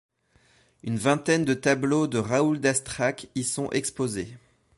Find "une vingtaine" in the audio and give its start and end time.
0.81-1.45